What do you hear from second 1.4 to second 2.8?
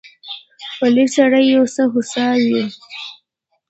یو څه هوسا وي.